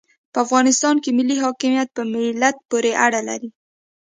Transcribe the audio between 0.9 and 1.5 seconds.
کې ملي